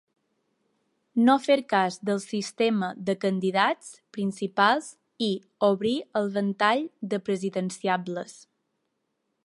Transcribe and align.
No 1.25 1.33
fer 1.47 1.57
cas 1.73 1.97
del 2.09 2.21
sistema 2.23 2.89
de 3.09 3.15
candidats 3.27 3.91
principals 4.17 4.89
i 5.27 5.31
obrir 5.71 5.95
el 6.21 6.33
ventall 6.39 6.83
de 7.13 7.21
presidenciables. 7.29 8.35